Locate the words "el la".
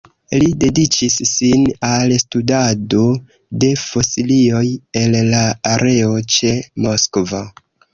5.05-5.47